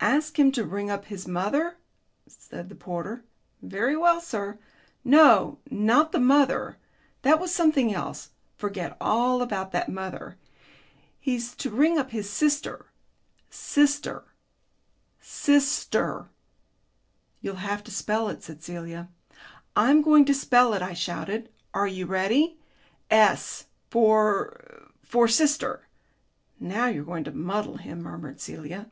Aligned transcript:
"Ask 0.00 0.38
him 0.38 0.52
to 0.52 0.64
ring 0.64 0.88
up 0.88 1.06
his 1.06 1.28
mother," 1.28 1.76
said 2.26 2.70
the 2.70 2.74
porter. 2.74 3.24
"Very 3.60 3.94
well, 3.94 4.20
sir." 4.22 4.58
"No, 5.04 5.58
not 5.70 6.12
the 6.12 6.20
mother. 6.20 6.78
That 7.22 7.38
was 7.40 7.52
something 7.54 7.92
else. 7.92 8.30
Forget 8.54 8.96
all 9.00 9.42
about 9.42 9.72
that 9.72 9.90
mother. 9.90 10.38
He's 11.20 11.54
to 11.56 11.68
ring 11.70 11.98
up 11.98 12.10
his 12.12 12.30
sister... 12.30 12.86
sister... 13.50 14.24
SISTER." 15.20 16.30
"You'll 17.42 17.56
have 17.56 17.84
to 17.84 17.90
spell 17.90 18.28
it," 18.28 18.42
said 18.42 18.62
Celia. 18.62 19.10
"I'm 19.74 20.00
going 20.00 20.24
to 20.26 20.34
spell 20.34 20.72
it," 20.72 20.80
I 20.82 20.94
shouted. 20.94 21.50
"Are 21.74 21.86
you 21.88 22.06
ready?... 22.06 22.58
S 23.10 23.66
for 23.90 24.88
for 25.02 25.28
sister." 25.28 25.86
"Now 26.58 26.86
you're 26.86 27.04
going 27.04 27.24
to 27.24 27.32
muddle 27.32 27.76
him," 27.76 28.02
murmured 28.02 28.40
Celia. 28.40 28.88